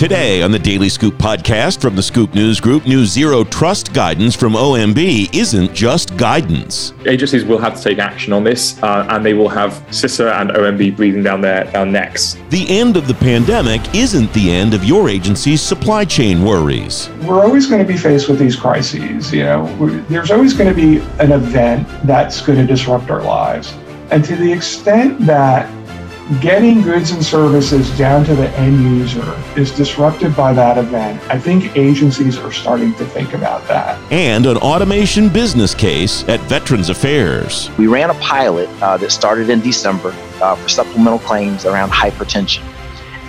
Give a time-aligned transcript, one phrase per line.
[0.00, 4.34] Today on the Daily Scoop podcast from the Scoop News Group, new zero trust guidance
[4.34, 6.94] from OMB isn't just guidance.
[7.04, 10.52] Agencies will have to take action on this, uh, and they will have CISA and
[10.52, 12.38] OMB breathing down their, their necks.
[12.48, 17.10] The end of the pandemic isn't the end of your agency's supply chain worries.
[17.26, 19.30] We're always going to be faced with these crises.
[19.30, 19.66] You know,
[20.08, 23.74] there's always going to be an event that's going to disrupt our lives.
[24.10, 25.70] And to the extent that
[26.38, 31.20] getting goods and services down to the end user is disrupted by that event.
[31.28, 33.98] I think agencies are starting to think about that.
[34.12, 37.68] And an automation business case at Veterans Affairs.
[37.76, 42.62] We ran a pilot uh, that started in December uh, for supplemental claims around hypertension.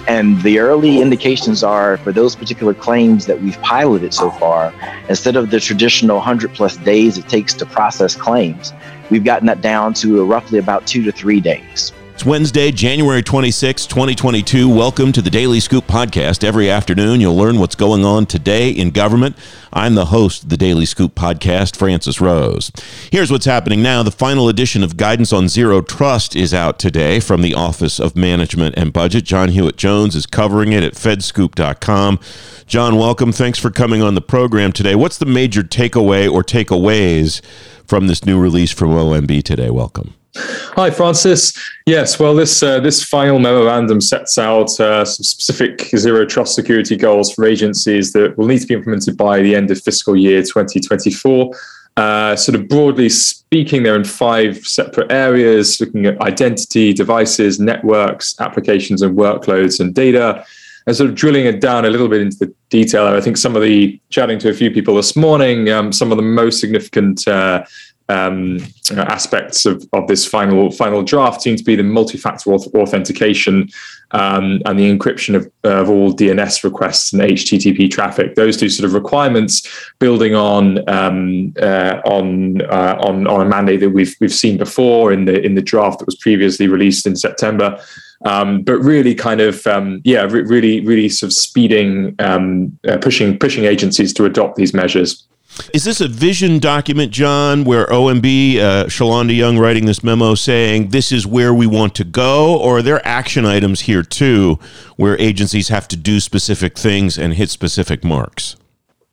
[0.08, 4.74] And the early indications are for those particular claims that we've piloted so far,
[5.10, 8.74] instead of the traditional 100 plus days it takes to process claims,
[9.10, 11.94] we've gotten that down to roughly about two to three days.
[12.14, 14.70] It's Wednesday, January 26, 2022.
[14.70, 16.44] Welcome to the Daily Scoop podcast.
[16.44, 19.36] Every afternoon, you'll learn what's going on today in government.
[19.74, 22.72] I'm the host of the Daily Scoop podcast, Francis Rose.
[23.12, 24.04] Here's what's happening now.
[24.04, 28.16] The final edition of Guidance on Zero Trust is out today from the Office of
[28.16, 29.24] Management and Budget.
[29.24, 32.20] John Hewitt Jones is covering it at fedscoop.com.
[32.68, 33.32] John, welcome.
[33.32, 34.94] Thanks for coming on the program today.
[34.94, 37.44] What's the major takeaway or takeaways
[37.88, 39.72] from this new release from OMB today?
[39.72, 40.14] Welcome.
[40.36, 41.58] Hi, Francis.
[41.86, 46.96] Yes, well, this uh, this final memorandum sets out uh, some specific zero trust security
[46.96, 50.42] goals for agencies that will need to be implemented by the end of fiscal year
[50.42, 51.52] 2024.
[51.98, 58.40] Uh, sort of broadly speaking, they're in five separate areas, looking at identity, devices, networks,
[58.40, 60.46] applications, and workloads and data.
[60.88, 63.06] And sort of drilling it down a little bit into the detail.
[63.06, 66.18] I think some of the chatting to a few people this morning, um, some of
[66.18, 67.64] the most significant uh,
[68.12, 68.60] um,
[68.92, 73.70] aspects of, of this final final draft seem to be the multi-factor authentication
[74.12, 78.36] um, and the encryption of, of all DNS requests and HTTP traffic.
[78.36, 79.66] Those two sort of requirements,
[80.00, 85.14] building on um, uh, on, uh, on on a mandate that we've we've seen before
[85.14, 87.80] in the in the draft that was previously released in September.
[88.24, 92.98] Um, but really kind of um, yeah re- really really sort of speeding um, uh,
[92.98, 95.26] pushing pushing agencies to adopt these measures
[95.74, 100.90] is this a vision document, John, where OMB, uh, Shalonda Young writing this memo saying
[100.90, 102.58] this is where we want to go?
[102.58, 104.60] Or are there action items here too
[104.96, 108.56] where agencies have to do specific things and hit specific marks?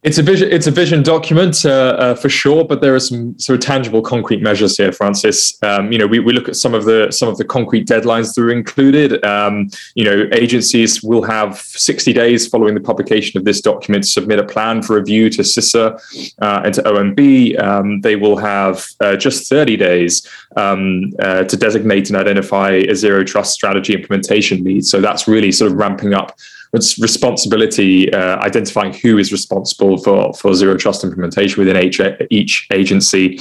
[0.04, 0.48] It's a vision.
[0.52, 4.00] It's a vision document uh, uh, for sure, but there are some sort of tangible,
[4.00, 5.60] concrete measures here, Francis.
[5.64, 8.32] Um, you know, we, we look at some of the some of the concrete deadlines
[8.32, 9.24] that are included.
[9.24, 14.10] Um, you know, agencies will have 60 days following the publication of this document to
[14.10, 17.60] submit a plan for review to CISA uh, and to OMB.
[17.60, 20.24] Um, they will have uh, just 30 days
[20.56, 24.86] um, uh, to designate and identify a zero trust strategy implementation lead.
[24.86, 26.38] So that's really sort of ramping up
[26.72, 33.38] responsibility, uh, identifying who is responsible for, for zero trust implementation within each, each agency.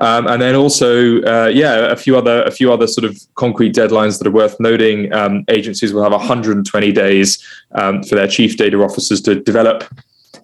[0.00, 3.74] Um, and then also, uh, yeah, a few other a few other sort of concrete
[3.74, 5.12] deadlines that are worth noting.
[5.12, 9.84] Um, agencies will have 120 days um, for their chief data officers to develop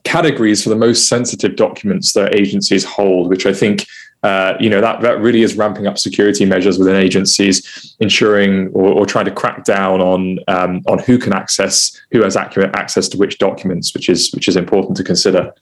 [0.05, 3.87] categories for the most sensitive documents that agencies hold, which I think
[4.23, 8.93] uh, you know that that really is ramping up security measures within agencies, ensuring or,
[8.93, 13.09] or trying to crack down on um, on who can access who has accurate access
[13.09, 15.55] to which documents, which is which is important to consider.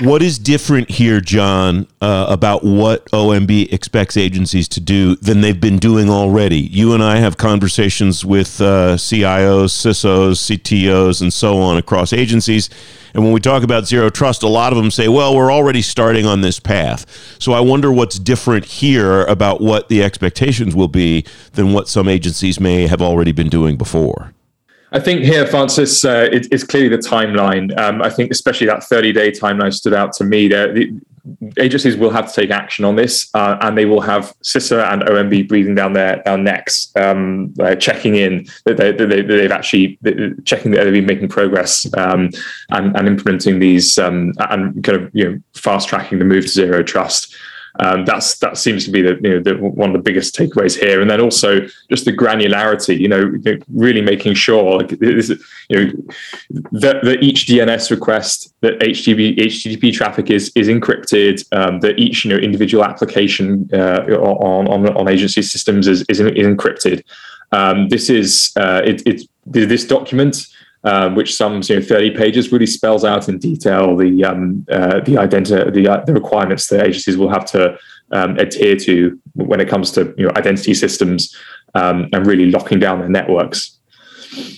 [0.00, 5.60] What is different here, John, uh, about what OMB expects agencies to do than they've
[5.60, 6.58] been doing already?
[6.58, 12.70] You and I have conversations with uh, CIOs, CISOs, CTOs, and so on across agencies.
[13.14, 15.82] And when we talk about zero trust, a lot of them say, well, we're already
[15.82, 17.06] starting on this path.
[17.40, 22.06] So I wonder what's different here about what the expectations will be than what some
[22.06, 24.32] agencies may have already been doing before.
[24.90, 27.76] I think here, Francis, uh, it, it's clearly the timeline.
[27.78, 30.48] Um, I think especially that 30 day timeline stood out to me.
[30.48, 30.98] The,
[31.58, 35.02] agencies will have to take action on this, uh, and they will have CISA and
[35.02, 39.98] OMB breathing down their, their necks, um, uh, checking in that, they, have actually
[40.44, 42.30] checking that they've been making progress um,
[42.70, 46.50] and, and, implementing these um, and kind of you know fast tracking the move to
[46.50, 47.34] zero trust.
[47.80, 50.78] Um, that's that seems to be the, you know, the, one of the biggest takeaways
[50.78, 51.60] here, and then also
[51.90, 52.98] just the granularity.
[52.98, 55.30] You know, really making sure like this,
[55.68, 55.92] you know
[56.72, 62.24] that, that each DNS request, that HTTP HTTP traffic is is encrypted, um, that each
[62.24, 67.04] you know individual application uh, on, on on agency systems is is, is encrypted.
[67.52, 70.46] Um, this is uh, it, it this document
[70.88, 75.00] um, which sums you know 30 pages, really spells out in detail the um, uh,
[75.00, 77.76] the identity the, uh, the requirements that agencies will have to
[78.12, 81.36] um, adhere to when it comes to you know identity systems
[81.74, 83.77] um, and really locking down their networks.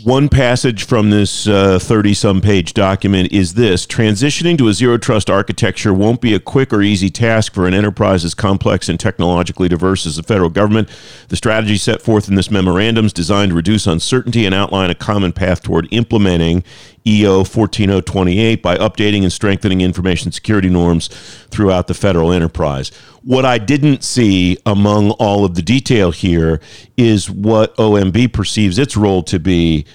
[0.02, 4.98] One passage from this 30 uh, some page document is this transitioning to a zero
[4.98, 8.98] trust architecture won't be a quick or easy task for an enterprise as complex and
[8.98, 10.88] technologically diverse as the federal government.
[11.28, 14.94] The strategy set forth in this memorandum is designed to reduce uncertainty and outline a
[14.94, 16.64] common path toward implementing
[17.06, 21.08] EO 14028 by updating and strengthening information security norms
[21.50, 22.90] throughout the federal enterprise.
[23.22, 26.60] What I didn't see among all of the detail here
[26.96, 29.86] is what OMB perceives its role to be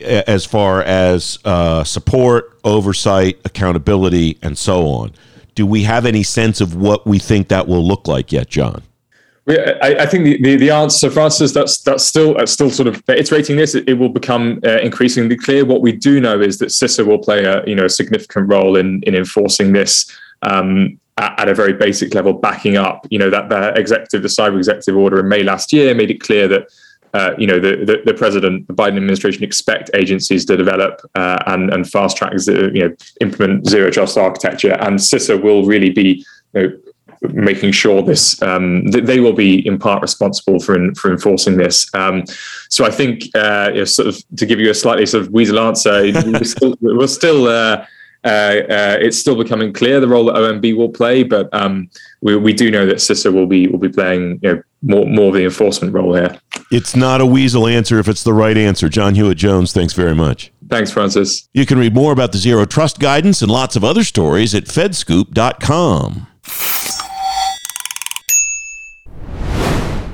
[0.00, 5.12] as far as uh, support, oversight, accountability, and so on.
[5.54, 8.82] Do we have any sense of what we think that will look like yet, John?
[9.50, 13.02] I, I, think the, the, the, answer, Francis, that's that's still that's still sort of
[13.08, 13.74] iterating this.
[13.74, 15.64] It, it will become uh, increasingly clear.
[15.64, 18.76] What we do know is that CISA will play a you know a significant role
[18.76, 20.10] in in enforcing this
[20.42, 23.06] um, at, at, a very basic level, backing up.
[23.10, 26.20] You know that the executive, the cyber executive order in May last year made it
[26.20, 26.68] clear that.
[27.12, 31.42] Uh, you know the, the, the president, the Biden administration expect agencies to develop uh,
[31.48, 36.24] and and fast track, you know, implement zero trust architecture, and CISA will really be
[36.54, 36.78] you know,
[37.22, 41.92] making sure this um, they will be in part responsible for in, for enforcing this.
[41.94, 42.24] Um,
[42.68, 45.30] so I think uh, you know, sort of to give you a slightly sort of
[45.30, 47.84] weasel answer, we're still, we're still uh,
[48.22, 48.28] uh,
[48.68, 51.88] uh, it's still becoming clear the role that OMB will play, but um,
[52.20, 55.28] we, we do know that CISA will be will be playing you know, more more
[55.28, 56.38] of the enforcement role here.
[56.70, 58.88] It's not a weasel answer if it's the right answer.
[58.88, 60.52] John Hewitt Jones, thanks very much.
[60.68, 61.48] Thanks, Francis.
[61.52, 64.64] You can read more about the zero trust guidance and lots of other stories at
[64.64, 66.26] fedscoop.com.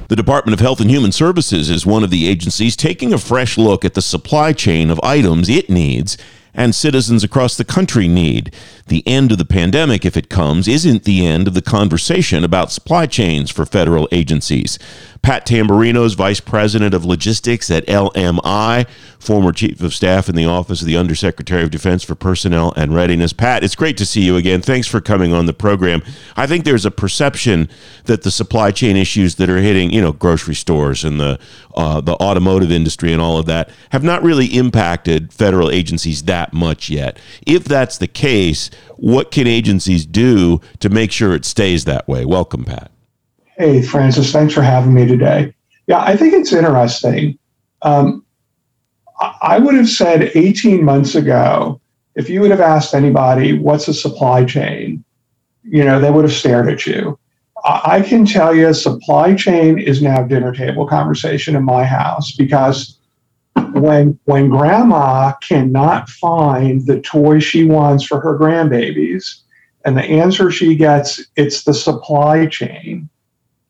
[0.08, 3.58] The Department of Health and Human Services is one of the agencies taking a fresh
[3.58, 6.16] look at the supply chain of items it needs
[6.54, 8.54] and citizens across the country need.
[8.88, 12.70] The end of the pandemic, if it comes, isn't the end of the conversation about
[12.70, 14.78] supply chains for federal agencies.
[15.26, 18.88] Pat Tamburrino is Vice President of Logistics at LMI,
[19.18, 22.94] former Chief of Staff in the Office of the Undersecretary of Defense for Personnel and
[22.94, 23.32] Readiness.
[23.32, 24.62] Pat, it's great to see you again.
[24.62, 26.00] Thanks for coming on the program.
[26.36, 27.68] I think there's a perception
[28.04, 31.40] that the supply chain issues that are hitting, you know, grocery stores and the
[31.74, 36.52] uh, the automotive industry and all of that have not really impacted federal agencies that
[36.52, 37.18] much yet.
[37.46, 42.24] If that's the case, what can agencies do to make sure it stays that way?
[42.24, 42.90] Welcome, Pat.
[43.56, 45.54] Hey, Francis, thanks for having me today.
[45.86, 47.38] Yeah, I think it's interesting.
[47.82, 48.24] Um,
[49.40, 51.80] I would have said 18 months ago,
[52.16, 55.04] if you would have asked anybody, what's a supply chain?
[55.62, 57.18] You know, they would have stared at you.
[57.64, 62.95] I can tell you, supply chain is now dinner table conversation in my house because
[63.80, 69.42] when when grandma cannot find the toy she wants for her grandbabies,
[69.84, 73.08] and the answer she gets, it's the supply chain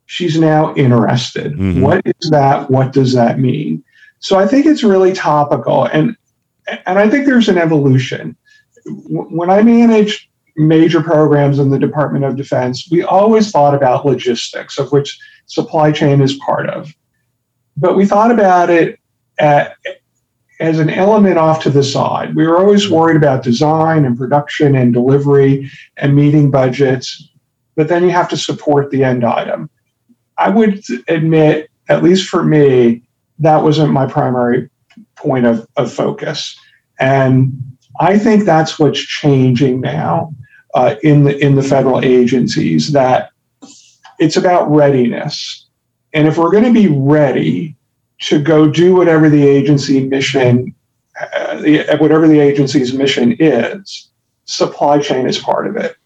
[0.07, 1.53] she's now interested.
[1.53, 1.83] Mm-hmm.
[1.83, 2.71] What is that?
[2.71, 3.85] What does that mean?
[4.21, 6.17] So I think it's really topical, and
[6.87, 8.37] and I think there's an evolution.
[8.87, 14.79] When I managed major programs in the Department of Defense, we always thought about logistics,
[14.79, 16.95] of which supply chain is part of,
[17.77, 18.99] but we thought about it
[19.39, 19.77] at,
[20.61, 22.35] as an element off to the side.
[22.35, 27.29] We were always worried about design and production and delivery and meeting budgets,
[27.75, 29.69] but then you have to support the end item.
[30.39, 33.03] I would admit, at least for me,
[33.39, 34.71] that wasn't my primary
[35.15, 36.59] point of, of focus.
[36.99, 40.35] And I think that's what's changing now
[40.75, 42.93] uh, in the in the federal agencies.
[42.93, 43.31] That
[44.19, 45.67] it's about readiness,
[46.13, 47.76] and if we're going to be ready
[48.21, 50.75] to go do whatever the agency mission,
[51.21, 54.09] uh, whatever the agency's mission is,
[54.45, 55.97] supply chain is part of it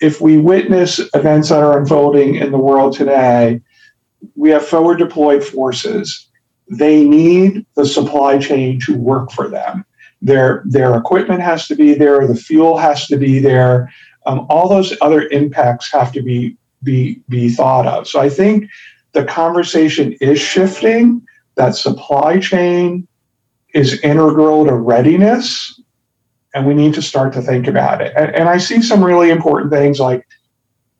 [0.00, 3.60] if we witness events that are unfolding in the world today,
[4.36, 6.28] we have forward deployed forces.
[6.68, 9.84] They need the supply chain to work for them.
[10.22, 13.92] Their, their equipment has to be there, the fuel has to be there,
[14.26, 18.06] um, all those other impacts have to be, be, be thought of.
[18.06, 18.68] So I think
[19.12, 21.26] the conversation is shifting,
[21.60, 23.06] that supply chain
[23.74, 25.78] is integral to readiness
[26.54, 28.14] and we need to start to think about it.
[28.16, 30.26] And, and, I see some really important things like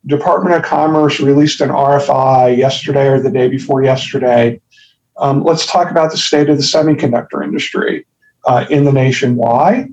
[0.05, 4.61] Department of Commerce released an RFI yesterday or the day before yesterday.
[5.17, 8.05] Um, let's talk about the state of the semiconductor industry
[8.45, 9.35] uh, in the nation.
[9.37, 9.89] Why?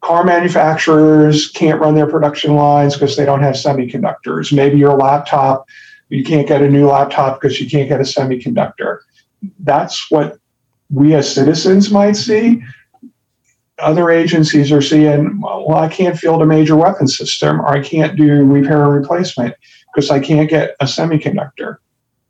[0.00, 4.52] Car manufacturers can't run their production lines because they don't have semiconductors.
[4.52, 5.64] Maybe your laptop,
[6.08, 8.98] you can't get a new laptop because you can't get a semiconductor.
[9.60, 10.38] That's what
[10.90, 12.62] we as citizens might see
[13.78, 18.16] other agencies are seeing, well, I can't field a major weapon system, or I can't
[18.16, 19.54] do repair and replacement
[19.94, 21.76] because I can't get a semiconductor,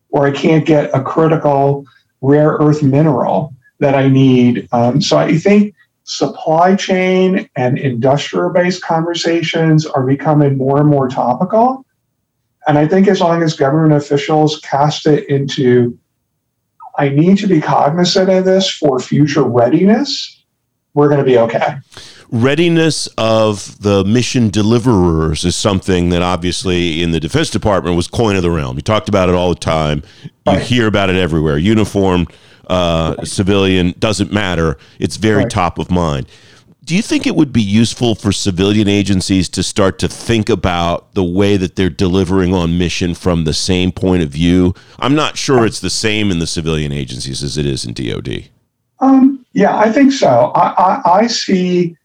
[0.09, 1.85] or I can't get a critical
[2.21, 4.67] rare earth mineral that I need.
[4.71, 11.07] Um, so I think supply chain and industrial based conversations are becoming more and more
[11.07, 11.85] topical.
[12.67, 15.97] And I think as long as government officials cast it into,
[16.97, 20.43] I need to be cognizant of this for future readiness,
[20.93, 21.77] we're going to be okay
[22.29, 28.35] readiness of the mission deliverers is something that obviously in the Defense Department was coin
[28.35, 28.75] of the realm.
[28.75, 30.03] You talked about it all the time.
[30.23, 30.61] You right.
[30.61, 31.57] hear about it everywhere.
[31.57, 32.27] Uniform,
[32.67, 33.27] uh, right.
[33.27, 34.77] civilian, doesn't matter.
[34.99, 35.49] It's very right.
[35.49, 36.27] top of mind.
[36.87, 41.13] Do you think it would be useful for civilian agencies to start to think about
[41.15, 44.73] the way that they're delivering on mission from the same point of view?
[44.97, 48.45] I'm not sure it's the same in the civilian agencies as it is in DoD.
[49.01, 50.53] Um, yeah, I think so.
[50.55, 51.97] I, I, I see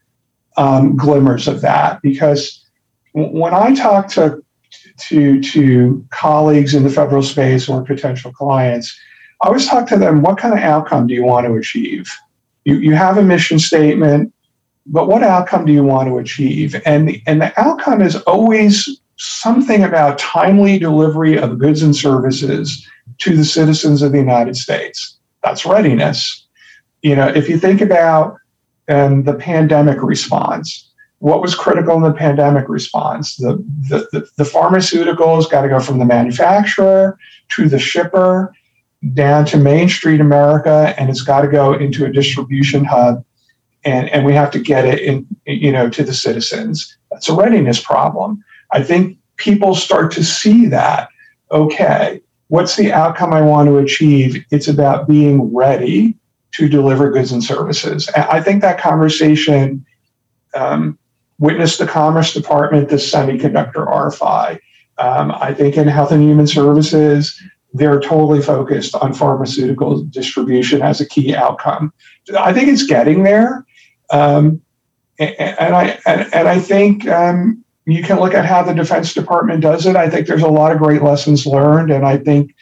[0.57, 2.65] um, glimmers of that because
[3.13, 4.43] when I talk to
[5.07, 8.99] to to colleagues in the federal space or potential clients,
[9.41, 10.21] I always talk to them.
[10.21, 12.11] What kind of outcome do you want to achieve?
[12.65, 14.33] You you have a mission statement,
[14.85, 16.75] but what outcome do you want to achieve?
[16.85, 22.85] And the, and the outcome is always something about timely delivery of goods and services
[23.19, 25.17] to the citizens of the United States.
[25.43, 26.45] That's readiness.
[27.01, 28.37] You know, if you think about
[28.87, 30.89] and the pandemic response.
[31.19, 33.37] What was critical in the pandemic response?
[33.37, 33.55] The,
[33.89, 37.17] the, the, the pharmaceuticals got to go from the manufacturer
[37.49, 38.53] to the shipper
[39.13, 43.23] down to Main Street America, and it's got to go into a distribution hub,
[43.85, 46.97] and, and we have to get it in, you know, to the citizens.
[47.11, 48.43] That's a readiness problem.
[48.71, 51.09] I think people start to see that.
[51.51, 54.43] Okay, what's the outcome I want to achieve?
[54.51, 56.17] It's about being ready
[56.53, 58.09] to deliver goods and services.
[58.15, 59.85] I think that conversation
[60.53, 60.97] um,
[61.39, 64.59] witnessed the Commerce Department, the semiconductor RFI.
[64.99, 67.41] Um, I think in Health and Human Services,
[67.73, 71.91] they're totally focused on pharmaceutical distribution as a key outcome.
[72.37, 73.65] I think it's getting there.
[74.13, 74.61] Um,
[75.19, 79.61] and, I and, and I think um, you can look at how the Defense Department
[79.61, 79.95] does it.
[79.95, 82.55] I think there's a lot of great lessons learned, and I think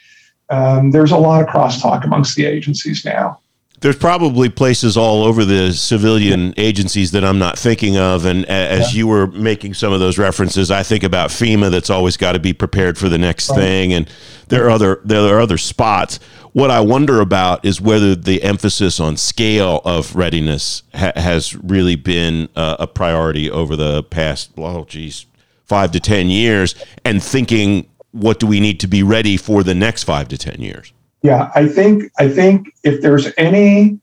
[0.50, 3.42] um, there's a lot of crosstalk amongst the agencies now
[3.82, 8.24] there's probably places all over the civilian agencies that I'm not thinking of.
[8.24, 8.98] And as yeah.
[8.98, 12.38] you were making some of those references, I think about FEMA that's always got to
[12.38, 13.58] be prepared for the next right.
[13.58, 13.92] thing.
[13.92, 14.08] And
[14.48, 16.20] there are other there are other spots.
[16.52, 21.96] What I wonder about is whether the emphasis on scale of readiness ha- has really
[21.96, 25.24] been uh, a priority over the past, well, geez,
[25.64, 29.74] five to ten years, and thinking what do we need to be ready for the
[29.74, 30.92] next five to ten years.
[31.22, 33.98] Yeah, I think I think if there's any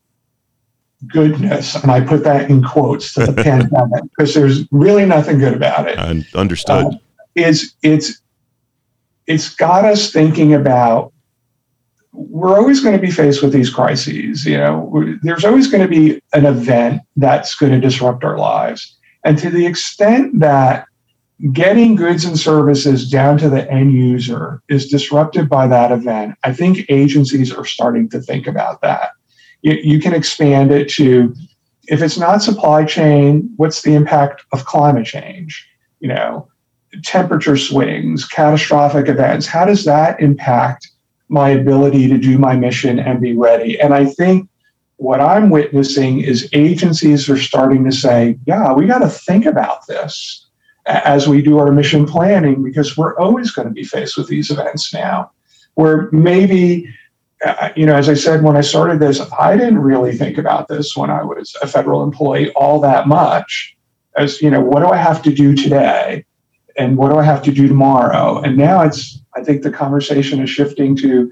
[1.07, 5.53] goodness, and I put that in quotes to the pandemic because there's really nothing good
[5.53, 5.99] about it.
[5.99, 6.85] I understood.
[6.85, 6.91] Uh,
[7.35, 8.21] is it's
[9.27, 11.13] it's got us thinking about
[12.27, 14.45] we're always going to be faced with these crises.
[14.45, 18.97] You know, there's always going to be an event that's going to disrupt our lives,
[19.23, 20.85] and to the extent that
[21.53, 26.51] getting goods and services down to the end user is disrupted by that event, I
[26.51, 29.11] think agencies are starting to think about that.
[29.61, 31.33] You, can expand it to
[31.87, 35.67] if it's not supply chain, what's the impact of climate change?
[35.99, 36.47] You know,
[37.03, 39.47] temperature swings, catastrophic events.
[39.47, 40.88] How does that impact
[41.29, 43.79] my ability to do my mission and be ready?
[43.79, 44.49] And I think
[44.97, 49.87] what I'm witnessing is agencies are starting to say, yeah, we got to think about
[49.87, 50.47] this
[50.85, 54.51] as we do our mission planning because we're always going to be faced with these
[54.51, 55.31] events now.
[55.75, 56.93] Where maybe
[57.45, 60.67] uh, you know as i said when i started this i didn't really think about
[60.67, 63.77] this when i was a federal employee all that much
[64.17, 66.25] as you know what do i have to do today?
[66.77, 68.39] And what do i have to do tomorrow?
[68.39, 71.31] And now it's i think the conversation is shifting to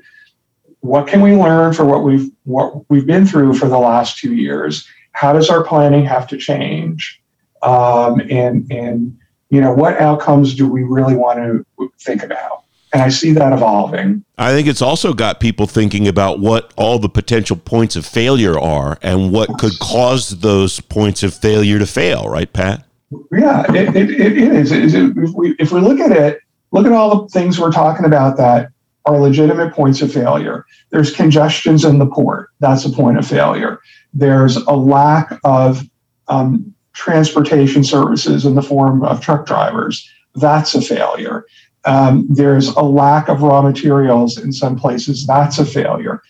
[0.82, 4.36] what can we learn for what we've what we've been through for the last two
[4.36, 7.22] years how does our planning have to change
[7.64, 9.18] um, and and
[9.50, 12.64] you know, what outcomes do we really want to think about?
[12.94, 14.24] And I see that evolving.
[14.38, 18.58] I think it's also got people thinking about what all the potential points of failure
[18.58, 22.86] are and what could cause those points of failure to fail, right, Pat?
[23.32, 24.72] Yeah, it, it, it is.
[24.72, 26.40] If we, if we look at it,
[26.72, 28.70] look at all the things we're talking about that
[29.06, 30.66] are legitimate points of failure.
[30.90, 32.50] There's congestions in the port.
[32.60, 33.80] That's a point of failure.
[34.14, 35.84] There's a lack of
[36.28, 40.10] um, transportation services in the form of truck drivers.
[40.36, 41.46] That's a failure.
[41.86, 45.26] Um, there's a lack of raw materials in some places.
[45.26, 46.22] That's a failure.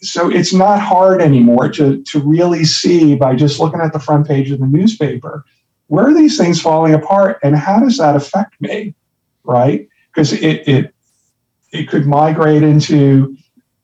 [0.00, 4.26] So it's not hard anymore to, to really see by just looking at the front
[4.26, 5.44] page of the newspaper
[5.90, 8.94] where are these things falling apart and how does that affect me,
[9.44, 9.88] right?
[10.12, 10.94] Because it, it,
[11.72, 13.36] it could migrate into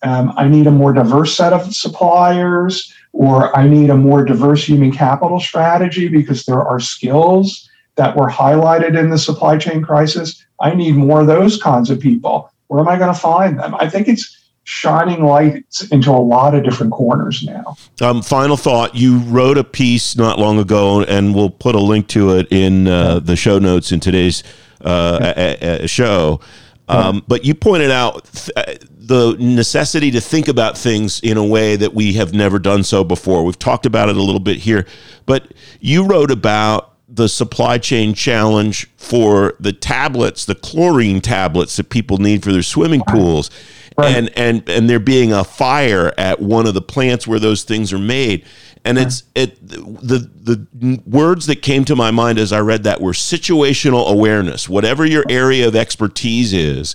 [0.03, 4.65] um, I need a more diverse set of suppliers, or I need a more diverse
[4.65, 10.45] human capital strategy because there are skills that were highlighted in the supply chain crisis.
[10.61, 12.53] I need more of those kinds of people.
[12.69, 13.75] Where am I going to find them?
[13.77, 17.77] I think it's shining lights into a lot of different corners now.
[18.01, 22.09] Um, final thought: You wrote a piece not long ago, and we'll put a link
[22.09, 24.43] to it in uh, the show notes in today's
[24.87, 26.41] uh, a, a show.
[26.89, 31.45] Um, but you pointed out th- uh, the necessity to think about things in a
[31.45, 33.45] way that we have never done so before.
[33.45, 34.87] We've talked about it a little bit here,
[35.27, 41.89] but you wrote about the supply chain challenge for the tablets, the chlorine tablets that
[41.89, 43.51] people need for their swimming pools.
[43.99, 44.15] Right.
[44.15, 47.93] And and and there being a fire at one of the plants where those things
[47.93, 48.45] are made.
[48.87, 53.01] And it's it the the words that came to my mind as I read that
[53.01, 54.69] were situational awareness.
[54.69, 56.95] Whatever your area of expertise is,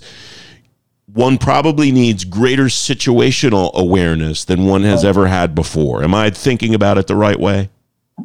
[1.12, 6.02] one probably needs greater situational awareness than one has ever had before.
[6.02, 7.68] Am I thinking about it the right way?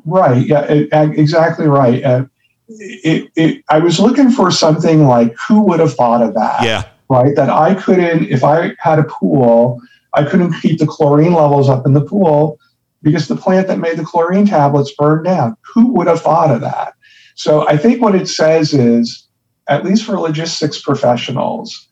[0.05, 0.45] Right.
[0.45, 0.63] Yeah.
[0.63, 2.03] exactly right.
[2.03, 2.25] Uh,
[2.69, 6.63] it, it, I was looking for something like who would have thought of that?
[6.63, 6.83] Yeah.
[7.09, 7.35] Right.
[7.35, 9.81] That I couldn't, if I had a pool,
[10.13, 12.59] I couldn't keep the chlorine levels up in the pool
[13.07, 15.55] because the plant that made the chlorine tablets burned down.
[15.73, 16.93] Who would have thought of that?
[17.35, 19.25] So I think what it says is,
[19.69, 21.87] at least for logistics professionals,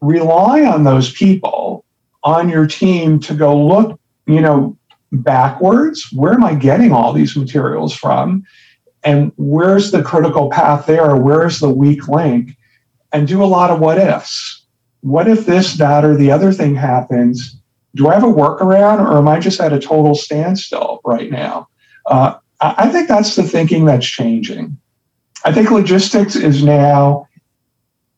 [0.00, 1.84] rely on those people
[2.24, 4.76] on your team to go look, you know,
[5.12, 6.08] backwards.
[6.12, 8.42] Where am I getting all these materials from?
[9.04, 11.14] And where's the critical path there?
[11.14, 12.56] Where's the weak link?
[13.12, 14.64] And do a lot of what ifs.
[15.02, 17.56] What if this, that, or the other thing happens?
[17.96, 21.68] Do I have a workaround or am I just at a total standstill right now?
[22.06, 24.78] Uh, I think that's the thinking that's changing.
[25.44, 27.28] I think logistics is now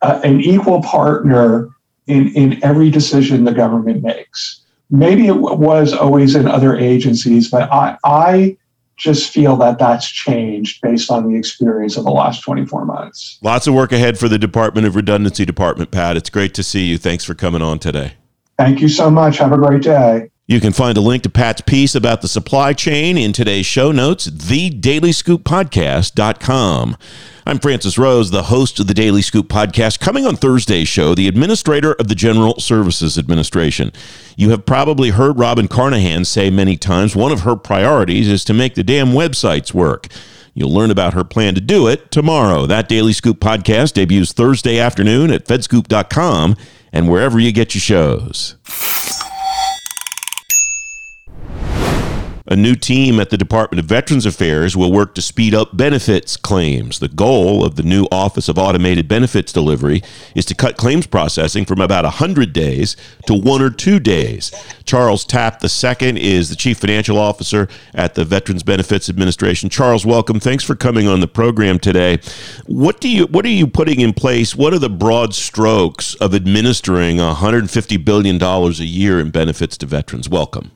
[0.03, 1.71] uh, an equal partner
[2.07, 7.71] in, in every decision the government makes maybe it was always in other agencies, but
[7.73, 8.57] I, I
[8.97, 13.39] just feel that that's changed based on the experience of the last 24 months.
[13.43, 16.17] Lots of work ahead for the Department of Redundancy Department, Pat.
[16.17, 16.99] It's great to see you.
[16.99, 18.15] Thanks for coming on today.
[18.59, 19.39] Thank you so much.
[19.39, 20.31] Have a great day.
[20.49, 23.93] You can find a link to Pat's piece about the supply chain in today's show
[23.93, 26.97] notes, thedailyscooppodcast.com.
[27.47, 30.01] I'm Francis Rose, the host of the Daily Scoop podcast.
[30.01, 33.93] Coming on Thursday's show, the administrator of the General Services Administration.
[34.37, 38.55] You have probably heard Robin Carnahan say many times one of her priorities is to
[38.55, 40.09] make the damn websites work.
[40.55, 42.65] You'll learn about her plan to do it tomorrow.
[42.65, 46.57] That Daily Scoop podcast debuts Thursday afternoon at fedscoop.com
[46.93, 48.57] and wherever you get your shows.
[52.51, 56.35] A new team at the Department of Veterans Affairs will work to speed up benefits
[56.35, 56.99] claims.
[56.99, 60.03] The goal of the new Office of Automated Benefits Delivery
[60.35, 64.51] is to cut claims processing from about 100 days to one or two days.
[64.87, 69.69] Charles Tapp II is the Chief Financial Officer at the Veterans Benefits Administration.
[69.69, 70.41] Charles, welcome.
[70.41, 72.19] Thanks for coming on the program today.
[72.65, 74.57] What do you what are you putting in place?
[74.57, 79.87] What are the broad strokes of administering 150 billion dollars a year in benefits to
[79.87, 80.31] veterans?
[80.31, 80.71] Welcome.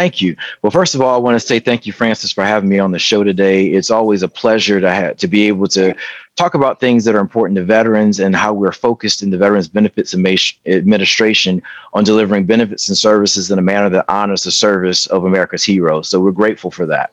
[0.00, 0.34] Thank you.
[0.62, 2.90] Well, first of all, I want to say thank you, Francis, for having me on
[2.90, 3.66] the show today.
[3.66, 5.94] It's always a pleasure to have, to be able to
[6.36, 9.68] talk about things that are important to veterans and how we're focused in the Veterans
[9.68, 15.26] Benefits Administration on delivering benefits and services in a manner that honors the service of
[15.26, 16.08] America's heroes.
[16.08, 17.12] So we're grateful for that.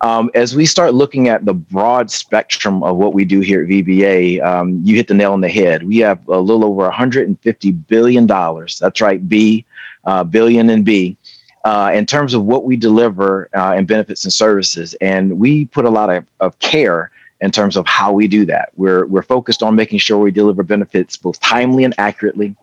[0.00, 3.68] Um, as we start looking at the broad spectrum of what we do here at
[3.68, 5.84] VBA, um, you hit the nail on the head.
[5.84, 8.80] We have a little over 150 billion dollars.
[8.80, 9.64] That's right, B,
[10.02, 11.16] uh, billion and B
[11.64, 14.94] uh, in terms of what we deliver uh, in benefits and services.
[15.00, 18.70] And we put a lot of, of care in terms of how we do that.
[18.76, 22.54] We're, we're focused on making sure we deliver benefits both timely and accurately.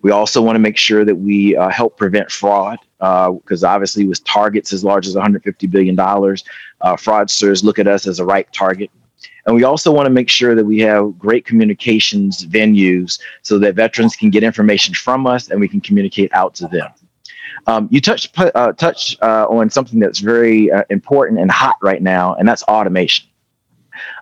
[0.00, 4.06] We also want to make sure that we uh, help prevent fraud because uh, obviously,
[4.06, 8.50] with targets as large as $150 billion, uh, fraudsters look at us as a ripe
[8.52, 8.90] target.
[9.46, 13.74] And we also want to make sure that we have great communications venues so that
[13.74, 16.90] veterans can get information from us and we can communicate out to them.
[17.68, 22.00] Um, you touched uh, touch uh, on something that's very uh, important and hot right
[22.00, 23.28] now, and that's automation.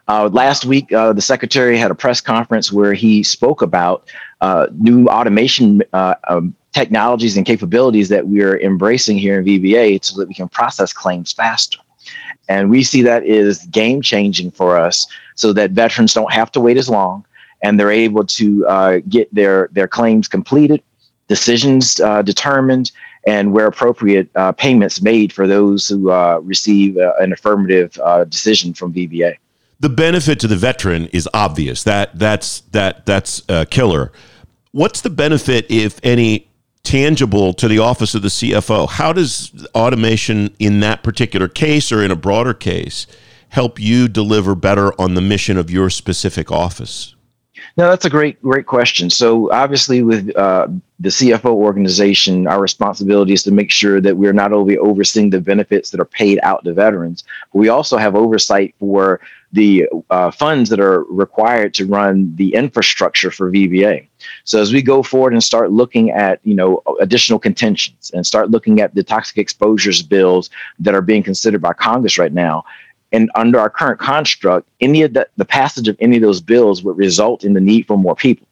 [0.09, 4.09] Uh, last week, uh, the secretary had a press conference where he spoke about
[4.41, 10.27] uh, new automation um, technologies and capabilities that we're embracing here in VBA so that
[10.27, 11.79] we can process claims faster.
[12.49, 15.07] And we see that is game changing for us
[15.37, 17.25] so that veterans don't have to wait as long
[17.63, 20.83] and they're able to get their, their claims completed,
[21.29, 22.93] decisions determined,
[23.27, 28.25] and where appropriate, uh, payments made for those who uh, receive uh, an affirmative uh,
[28.25, 29.37] decision from VBA.
[29.81, 31.83] The benefit to the veteran is obvious.
[31.83, 34.11] That that's that that's a killer.
[34.73, 36.49] What's the benefit, if any,
[36.87, 38.89] tangible to the office of the CFO.
[38.89, 43.09] How does automation in that particular case or in a broader case
[43.49, 47.16] help you deliver better on the mission of your specific office?
[47.77, 49.11] No, that's a great, great question.
[49.11, 50.69] So, obviously, with uh,
[51.01, 55.41] the CFO organization, our responsibility is to make sure that we're not only overseeing the
[55.41, 59.21] benefits that are paid out to veterans, but we also have oversight for
[59.53, 64.07] the uh, funds that are required to run the infrastructure for VBA.
[64.45, 68.51] So, as we go forward and start looking at, you know, additional contentions and start
[68.51, 72.65] looking at the toxic exposures bills that are being considered by Congress right now,
[73.13, 76.83] and under our current construct, any of the, the passage of any of those bills
[76.83, 78.47] would result in the need for more people.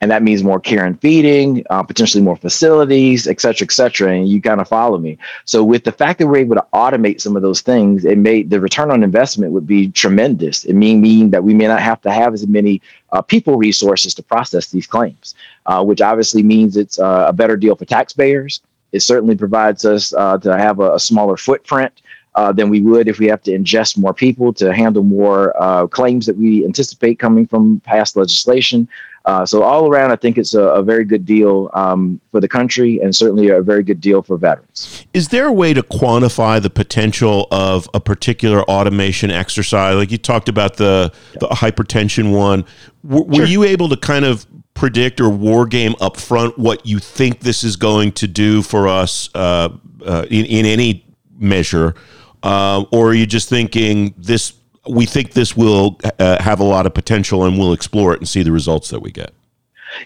[0.00, 4.12] And that means more care and feeding, uh, potentially more facilities, et cetera, et cetera.
[4.12, 5.18] And you kind of follow me.
[5.44, 8.50] So with the fact that we're able to automate some of those things, it made
[8.50, 10.64] the return on investment would be tremendous.
[10.64, 14.14] It mean mean that we may not have to have as many uh, people resources
[14.14, 15.34] to process these claims,
[15.66, 18.60] uh, which obviously means it's uh, a better deal for taxpayers.
[18.92, 22.02] It certainly provides us uh, to have a, a smaller footprint
[22.38, 25.88] uh, than we would if we have to ingest more people to handle more uh,
[25.88, 28.88] claims that we anticipate coming from past legislation.
[29.24, 32.46] Uh, so all around, I think it's a, a very good deal um, for the
[32.46, 35.04] country and certainly a very good deal for veterans.
[35.12, 39.96] Is there a way to quantify the potential of a particular automation exercise?
[39.96, 41.38] Like you talked about the, yeah.
[41.40, 42.64] the hypertension one.
[43.04, 43.46] W- were sure.
[43.46, 47.64] you able to kind of predict or war game up front what you think this
[47.64, 49.70] is going to do for us uh,
[50.06, 51.04] uh, in, in any
[51.36, 51.96] measure?
[52.42, 54.52] Uh, or are you just thinking this?
[54.88, 58.28] We think this will uh, have a lot of potential, and we'll explore it and
[58.28, 59.32] see the results that we get.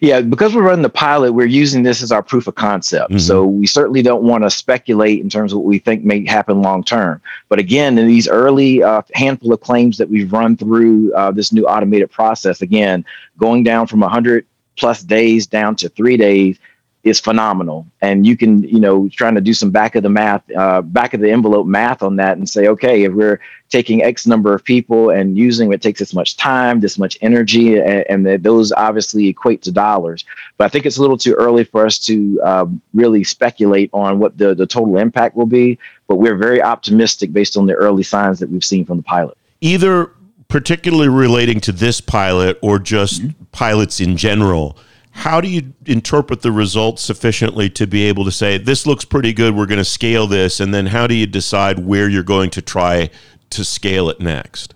[0.01, 3.11] Yeah, because we're running the pilot, we're using this as our proof of concept.
[3.11, 3.19] Mm-hmm.
[3.19, 6.63] So we certainly don't want to speculate in terms of what we think may happen
[6.63, 7.21] long term.
[7.49, 11.53] But again, in these early uh, handful of claims that we've run through uh, this
[11.53, 13.05] new automated process, again,
[13.39, 16.59] going down from 100 plus days down to three days,
[17.05, 17.87] is phenomenal.
[18.01, 21.15] And you can, you know, trying to do some back of the math, uh, back
[21.15, 24.63] of the envelope math on that and say, okay, if we're taking X number of
[24.63, 29.27] people and using it takes this much time, this much energy, and, and those obviously
[29.27, 30.25] equate to dollars.
[30.59, 34.21] But I think it's a little too early for us to um, really speculate on
[34.21, 35.79] what the, the total impact will be.
[36.07, 39.37] But we're very optimistic based on the early signs that we've seen from the pilot.
[39.61, 40.13] Either
[40.47, 43.45] particularly relating to this pilot or just mm-hmm.
[43.53, 44.77] pilots in general
[45.13, 49.33] how do you interpret the results sufficiently to be able to say this looks pretty
[49.33, 52.51] good we're going to scale this and then how do you decide where you're going
[52.51, 53.09] to try
[53.51, 54.75] to scale it next?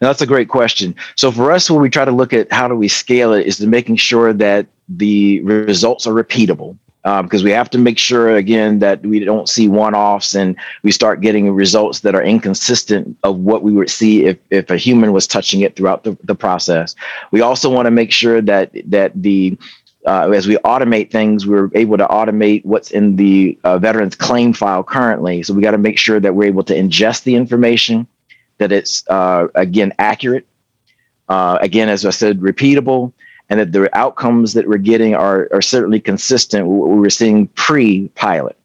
[0.00, 0.94] Now, that's a great question.
[1.14, 3.58] So for us when we try to look at how do we scale it is
[3.58, 8.34] to making sure that the results are repeatable because um, we have to make sure
[8.34, 13.36] again that we don't see one-offs and we start getting results that are inconsistent of
[13.36, 16.94] what we would see if, if a human was touching it throughout the, the process
[17.30, 19.56] we also want to make sure that that the
[20.06, 24.52] uh, as we automate things, we're able to automate what's in the uh, veterans claim
[24.52, 25.42] file currently.
[25.42, 28.06] So we got to make sure that we're able to ingest the information,
[28.58, 30.46] that it's uh, again accurate,
[31.28, 33.12] uh, again as I said, repeatable,
[33.50, 37.10] and that the outcomes that we're getting are, are certainly consistent with what we were
[37.10, 38.56] seeing pre-pilot.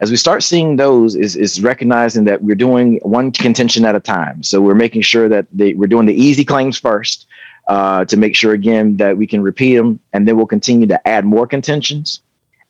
[0.00, 4.00] As we start seeing those, is, is recognizing that we're doing one contention at a
[4.00, 4.42] time.
[4.42, 7.26] So we're making sure that they, we're doing the easy claims first
[7.66, 11.08] uh, to make sure again that we can repeat them, and then we'll continue to
[11.08, 12.20] add more contentions,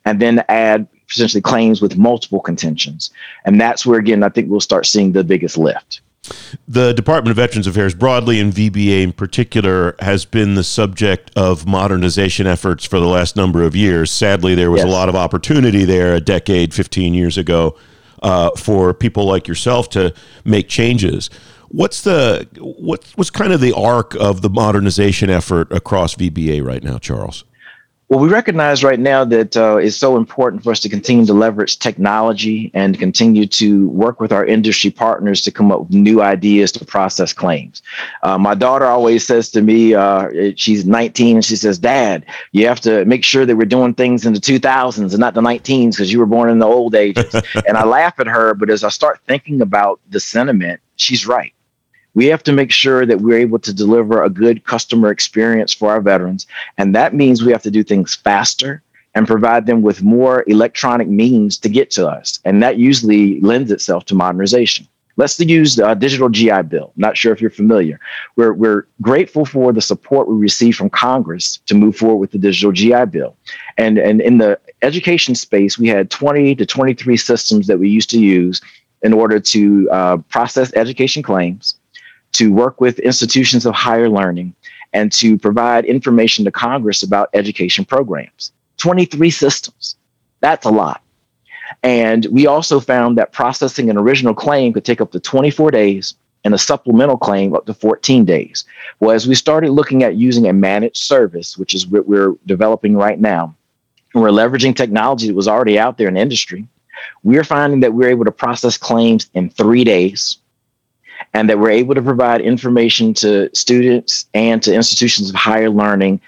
[0.04, 3.10] and then add essentially claims with multiple contentions,
[3.44, 6.00] and that's where again I think we'll start seeing the biggest lift.
[6.68, 11.66] The Department of Veterans Affairs, broadly and VBA in particular, has been the subject of
[11.66, 14.10] modernization efforts for the last number of years.
[14.10, 14.88] Sadly, there was yes.
[14.88, 17.76] a lot of opportunity there a decade, 15 years ago,
[18.22, 21.30] uh, for people like yourself to make changes.
[21.68, 26.82] What's the what, what's kind of the arc of the modernization effort across VBA right
[26.82, 27.44] now, Charles?
[28.08, 31.32] Well, we recognize right now that uh, it's so important for us to continue to
[31.32, 36.22] leverage technology and continue to work with our industry partners to come up with new
[36.22, 37.82] ideas to process claims.
[38.22, 42.68] Uh, my daughter always says to me, uh, she's 19, and she says, Dad, you
[42.68, 45.90] have to make sure that we're doing things in the 2000s and not the 19s
[45.90, 47.34] because you were born in the old ages.
[47.66, 51.52] and I laugh at her, but as I start thinking about the sentiment, she's right
[52.16, 55.90] we have to make sure that we're able to deliver a good customer experience for
[55.92, 56.46] our veterans.
[56.78, 58.82] And that means we have to do things faster
[59.14, 62.40] and provide them with more electronic means to get to us.
[62.46, 64.88] And that usually lends itself to modernization.
[65.18, 66.92] Let's use the uh, digital GI Bill.
[66.96, 68.00] Not sure if you're familiar.
[68.36, 72.38] We're, we're grateful for the support we received from Congress to move forward with the
[72.38, 73.36] digital GI Bill.
[73.76, 78.08] And, and in the education space, we had 20 to 23 systems that we used
[78.10, 78.62] to use
[79.02, 81.76] in order to uh, process education claims,
[82.36, 84.54] to work with institutions of higher learning
[84.92, 88.52] and to provide information to Congress about education programs.
[88.78, 89.96] 23 systems.
[90.40, 91.02] That's a lot.
[91.82, 96.14] And we also found that processing an original claim could take up to 24 days
[96.44, 98.64] and a supplemental claim up to 14 days.
[99.00, 102.96] Well, as we started looking at using a managed service, which is what we're developing
[102.96, 103.54] right now,
[104.14, 106.66] and we're leveraging technology that was already out there in the industry,
[107.24, 110.38] we're finding that we're able to process claims in three days
[111.34, 116.20] and that we're able to provide information to students and to institutions of higher learning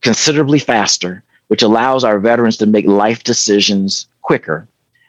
[0.00, 4.68] considerably faster, which allows our veterans to make life decisions quicker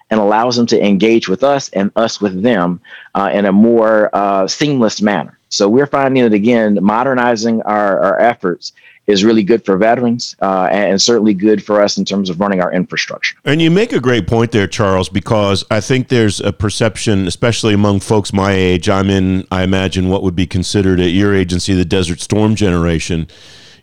[0.09, 2.79] and allows them to engage with us and us with them
[3.15, 5.37] uh, in a more uh, seamless manner.
[5.49, 8.73] So we're finding that again, modernizing our, our efforts
[9.07, 12.61] is really good for veterans uh, and certainly good for us in terms of running
[12.61, 13.35] our infrastructure.
[13.45, 17.73] And you make a great point there, Charles, because I think there's a perception, especially
[17.73, 18.89] among folks my age.
[18.89, 23.27] I'm in, I imagine, what would be considered at your agency the Desert Storm generation.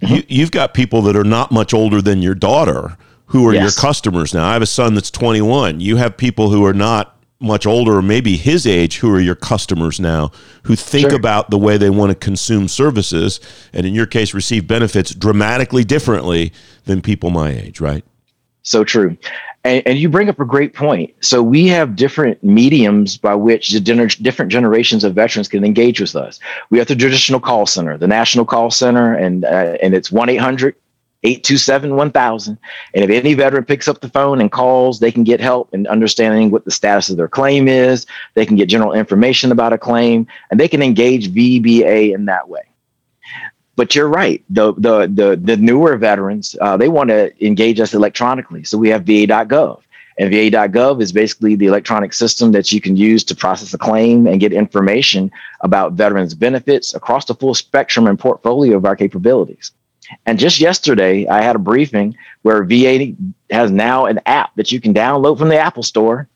[0.00, 0.14] Mm-hmm.
[0.14, 3.62] You, you've got people that are not much older than your daughter who are yes.
[3.62, 4.46] your customers now.
[4.46, 5.80] I have a son that's 21.
[5.80, 9.34] You have people who are not much older or maybe his age who are your
[9.34, 10.30] customers now
[10.64, 11.18] who think sure.
[11.18, 13.40] about the way they want to consume services
[13.72, 16.52] and in your case receive benefits dramatically differently
[16.84, 18.04] than people my age right?
[18.62, 19.16] So true.
[19.64, 21.14] And, and you bring up a great point.
[21.20, 26.00] So we have different mediums by which the gener- different generations of veterans can engage
[26.00, 26.40] with us.
[26.70, 30.74] We have the traditional call center the national call center and uh, and it's 1-800
[31.24, 32.58] 827 1000.
[32.94, 35.86] And if any veteran picks up the phone and calls, they can get help in
[35.86, 38.06] understanding what the status of their claim is.
[38.34, 42.48] They can get general information about a claim and they can engage VBA in that
[42.48, 42.62] way.
[43.76, 44.44] But you're right.
[44.50, 48.64] The, the, the, the newer veterans, uh, they want to engage us electronically.
[48.64, 49.80] So we have VA.gov.
[50.18, 54.26] And VA.gov is basically the electronic system that you can use to process a claim
[54.26, 55.30] and get information
[55.62, 59.72] about veterans' benefits across the full spectrum and portfolio of our capabilities.
[60.26, 63.14] And just yesterday, I had a briefing where VA
[63.50, 66.28] has now an app that you can download from the Apple Store.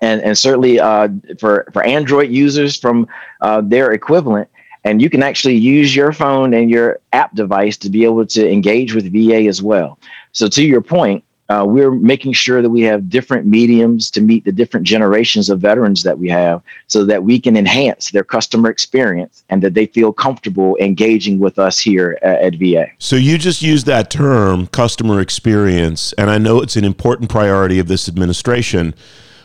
[0.00, 1.08] And, and certainly uh,
[1.40, 3.08] for, for Android users from
[3.40, 4.48] uh, their equivalent,
[4.84, 8.48] and you can actually use your phone and your app device to be able to
[8.48, 9.98] engage with VA as well.
[10.32, 14.44] So, to your point, uh, we're making sure that we have different mediums to meet
[14.44, 18.68] the different generations of veterans that we have so that we can enhance their customer
[18.68, 22.86] experience and that they feel comfortable engaging with us here at, at VA.
[22.98, 27.78] So you just used that term, customer experience, and I know it's an important priority
[27.78, 28.94] of this administration.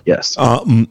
[0.05, 0.37] Yes.
[0.37, 0.89] Um,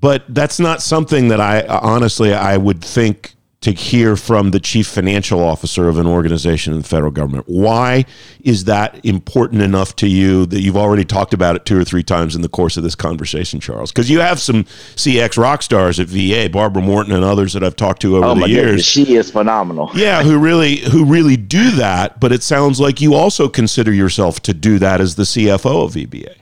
[0.00, 4.86] but that's not something that I honestly I would think to hear from the chief
[4.86, 7.46] financial officer of an organization in the federal government.
[7.48, 8.04] Why
[8.42, 12.02] is that important enough to you that you've already talked about it two or three
[12.02, 13.90] times in the course of this conversation, Charles?
[13.90, 17.74] Because you have some CX rock stars at VA, Barbara Morton and others that I've
[17.74, 18.64] talked to over oh the years.
[18.66, 19.90] Goodness, she is phenomenal.
[19.94, 22.20] Yeah, who really who really do that.
[22.20, 25.94] But it sounds like you also consider yourself to do that as the CFO of
[25.94, 26.36] VBA.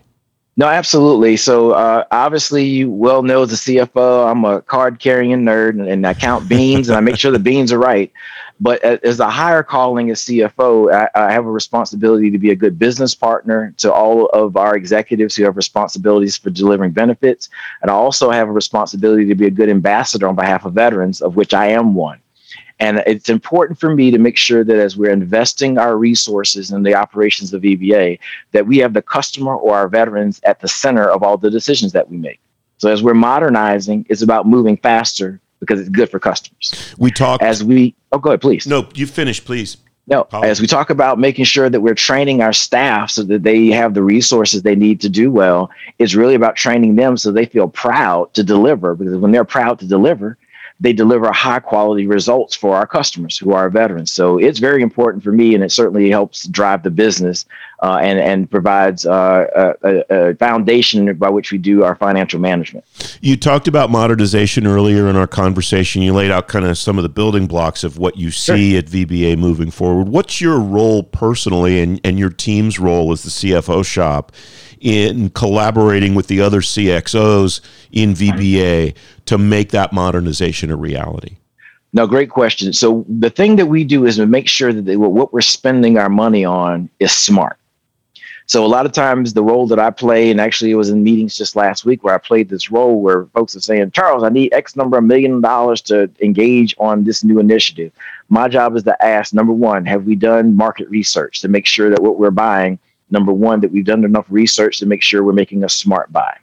[0.56, 1.38] No, absolutely.
[1.38, 4.30] So uh, obviously, you well know the CFO.
[4.30, 7.38] I'm a card carrying nerd, and, and, I count beans, and I make sure the
[7.38, 8.12] beans are right.
[8.60, 12.54] But as a higher calling as CFO, I, I, have a responsibility to be a
[12.54, 17.48] good business partner to all of our executives who have responsibilities for delivering benefits,
[17.80, 21.22] and I also have a responsibility to be a good ambassador on behalf of veterans,
[21.22, 22.20] of which I am one.
[22.78, 26.82] And it's important for me to make sure that as we're investing our resources in
[26.82, 28.18] the operations of VBA,
[28.52, 31.92] that we have the customer or our veterans at the center of all the decisions
[31.92, 32.40] that we make.
[32.78, 36.94] So as we're modernizing, it's about moving faster because it's good for customers.
[36.98, 38.66] We talk as we oh go ahead, please.
[38.66, 39.76] No, you finish, please.
[40.08, 43.68] No, as we talk about making sure that we're training our staff so that they
[43.68, 47.46] have the resources they need to do well, it's really about training them so they
[47.46, 48.96] feel proud to deliver.
[48.96, 50.37] Because when they're proud to deliver,
[50.80, 54.12] they deliver high quality results for our customers who are veterans.
[54.12, 57.46] So it's very important for me, and it certainly helps drive the business
[57.82, 62.85] uh, and and provides uh, a, a, foundation by which we do our financial management.
[63.20, 66.00] You talked about modernization earlier in our conversation.
[66.00, 68.78] You laid out kind of some of the building blocks of what you see sure.
[68.78, 70.08] at VBA moving forward.
[70.08, 74.32] What's your role personally, and and your team's role as the CFO shop?
[74.82, 77.60] In collaborating with the other CXOs
[77.92, 78.94] in VBA
[79.26, 81.36] to make that modernization a reality?
[81.94, 82.72] No, great question.
[82.72, 85.98] So the thing that we do is to make sure that they, what we're spending
[85.98, 87.58] our money on is smart.
[88.46, 91.04] So a lot of times the role that I play, and actually it was in
[91.04, 94.30] meetings just last week where I played this role where folks are saying, Charles, I
[94.30, 97.92] need X number of million dollars to engage on this new initiative.
[98.28, 101.88] My job is to ask, number one, have we done market research to make sure
[101.90, 102.78] that what we're buying
[103.12, 106.37] number one, that we've done enough research to make sure we're making a smart buy.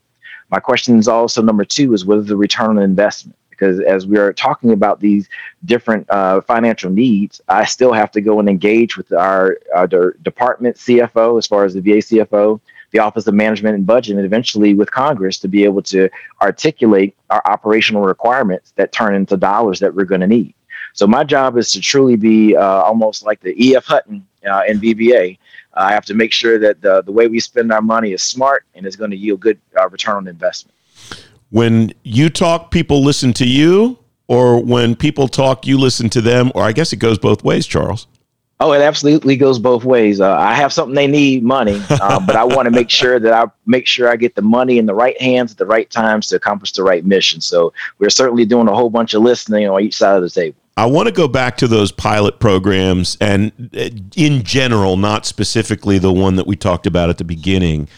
[0.49, 3.37] My question is also number two is what is the return on investment?
[3.49, 5.27] Because as we are talking about these
[5.65, 9.87] different uh, financial needs, I still have to go and engage with our, our
[10.21, 14.25] department CFO, as far as the VA CFO, the Office of Management and Budget, and
[14.25, 16.09] eventually with Congress to be able to
[16.41, 20.55] articulate our operational requirements that turn into dollars that we're going to need.
[20.99, 23.85] So my job is to truly be uh, almost like the E.F.
[23.85, 25.37] Hutton uh, in VBA.
[25.73, 28.65] I have to make sure that the, the way we spend our money is smart
[28.75, 30.75] and is going to yield good uh, return on investment.
[31.51, 36.51] When you talk, people listen to you, or when people talk, you listen to them,
[36.53, 38.05] or I guess it goes both ways, Charles.
[38.59, 40.19] Oh, it absolutely goes both ways.
[40.19, 43.31] Uh, I have something they need money, uh, but I want to make sure that
[43.31, 46.27] I make sure I get the money in the right hands at the right times
[46.27, 47.39] to accomplish the right mission.
[47.39, 50.58] So we're certainly doing a whole bunch of listening on each side of the table.
[50.79, 55.99] I want to go back to those pilot programs and uh, in general, not specifically
[55.99, 57.89] the one that we talked about at the beginning.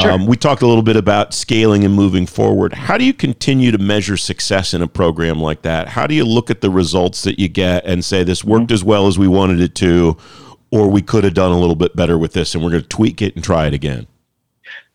[0.00, 0.12] Sure.
[0.12, 2.74] Um, we talked a little bit about scaling and moving forward.
[2.74, 5.88] How do you continue to measure success in a program like that?
[5.88, 8.74] How do you look at the results that you get and say this worked mm-hmm.
[8.74, 10.16] as well as we wanted it to,
[10.70, 12.88] or we could have done a little bit better with this, and we're going to
[12.88, 14.06] tweak it and try it again?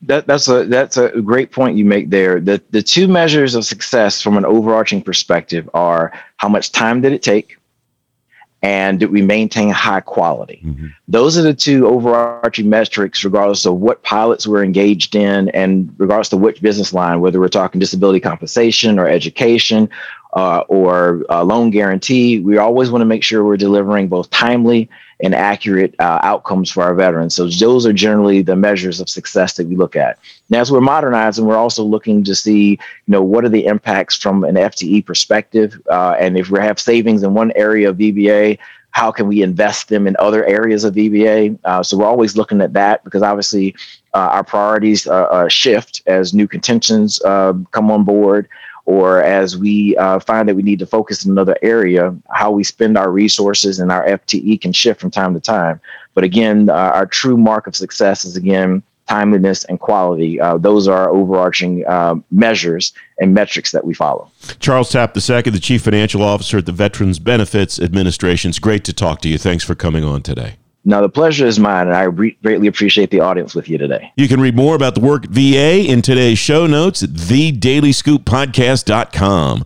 [0.08, 2.40] That, that's a that's a great point you make there.
[2.40, 7.14] The the two measures of success from an overarching perspective are how much time did
[7.14, 7.58] it take,
[8.64, 10.62] and did we maintain high quality?
[10.66, 10.88] Mm-hmm.
[11.10, 16.32] Those are the two overarching metrics, regardless of what pilots we're engaged in and regardless
[16.32, 19.90] of which business line, whether we're talking disability compensation or education
[20.34, 22.40] uh, or uh, loan guarantee.
[22.40, 24.90] We always want to make sure we're delivering both timely
[25.24, 27.34] and accurate uh, outcomes for our veterans.
[27.34, 30.20] So those are generally the measures of success that we look at.
[30.50, 34.18] Now, as we're modernizing, we're also looking to see, you know, what are the impacts
[34.18, 38.60] from an FTE perspective, uh, and if we have savings in one area of VBA,
[38.92, 41.58] how can we invest them in other areas of VBA?
[41.64, 43.74] Uh, so we're always looking at that because obviously
[44.14, 48.48] uh, our priorities uh, shift as new contentions uh, come on board
[48.86, 52.64] or as we uh, find that we need to focus in another area, how we
[52.64, 55.80] spend our resources and our FTE can shift from time to time.
[56.14, 60.40] But again, uh, our true mark of success is again timeliness and quality.
[60.40, 64.30] Uh, those are our overarching uh, measures and metrics that we follow.
[64.60, 68.50] Charles Tapp II, the Chief Financial Officer at the Veterans Benefits Administration.
[68.50, 69.38] It's great to talk to you.
[69.38, 70.56] Thanks for coming on today.
[70.86, 74.12] Now, the pleasure is mine, and I re- greatly appreciate the audience with you today.
[74.18, 79.64] You can read more about the work VA in today's show notes at thedailyscooppodcast.com.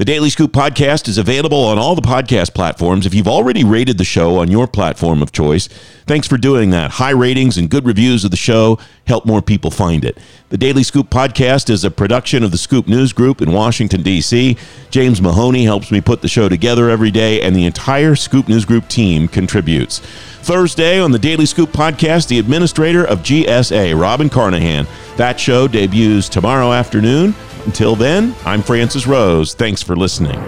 [0.00, 3.04] The Daily Scoop podcast is available on all the podcast platforms.
[3.04, 5.68] If you've already rated the show on your platform of choice,
[6.06, 6.92] thanks for doing that.
[6.92, 10.16] High ratings and good reviews of the show help more people find it.
[10.50, 14.56] The Daily Scoop podcast is a production of the Scoop News Group in Washington, D.C.
[14.90, 18.64] James Mahoney helps me put the show together every day, and the entire Scoop News
[18.64, 20.00] Group team contributes.
[20.00, 24.88] Thursday on the Daily Scoop podcast, the administrator of GSA, Robin Carnahan.
[25.16, 27.32] That show debuts tomorrow afternoon.
[27.64, 29.54] Until then, I'm Francis Rose.
[29.54, 30.40] Thanks for listening.